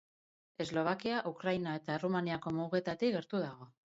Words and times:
Eslovakia, 0.63 1.19
Ukraina 1.33 1.75
eta 1.81 1.99
Errumaniako 1.99 2.55
mugetatik 2.61 3.15
gertu 3.19 3.45
dago. 3.47 3.71